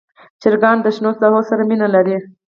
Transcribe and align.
چرګان 0.41 0.77
د 0.81 0.87
شنو 0.95 1.11
ساحو 1.19 1.41
سره 1.49 1.61
مینه 1.69 1.87
لري. 1.95 2.17